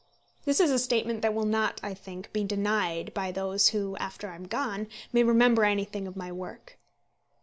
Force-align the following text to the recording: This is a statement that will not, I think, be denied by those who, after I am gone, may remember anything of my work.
This 0.45 0.59
is 0.59 0.71
a 0.71 0.79
statement 0.79 1.21
that 1.21 1.35
will 1.35 1.45
not, 1.45 1.79
I 1.83 1.93
think, 1.93 2.33
be 2.33 2.43
denied 2.43 3.13
by 3.13 3.31
those 3.31 3.67
who, 3.67 3.95
after 3.97 4.29
I 4.29 4.35
am 4.35 4.47
gone, 4.47 4.87
may 5.13 5.21
remember 5.21 5.63
anything 5.63 6.07
of 6.07 6.15
my 6.15 6.31
work. 6.31 6.79